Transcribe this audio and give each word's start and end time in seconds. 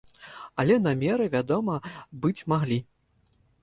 Але 0.63 0.77
намеры, 0.85 1.29
вядома, 1.35 1.79
быць 2.27 2.37
маглі. 2.53 2.85